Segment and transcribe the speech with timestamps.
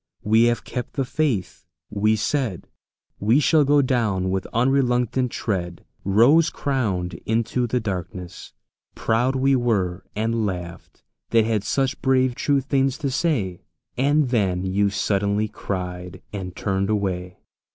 [0.23, 2.65] We have kept the faith!" we said;
[3.19, 8.51] "We shall go down with unreluctant tread Rose crowned into the darkness!"...
[8.95, 13.61] Proud we were, And laughed, that had such brave true things to say.
[13.95, 17.37] And then you suddenly cried, and turned away.